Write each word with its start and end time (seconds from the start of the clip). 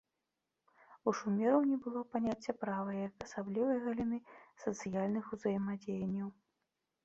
У 1.11 1.11
шумераў 1.19 1.61
не 1.73 1.77
было 1.83 2.01
паняцця 2.15 2.57
права 2.63 2.91
як 3.05 3.13
асаблівай 3.27 3.77
галіны 3.87 4.17
сацыяльных 4.67 5.25
узаемадзеянняў. 5.37 6.27